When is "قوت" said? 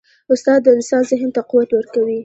1.49-1.69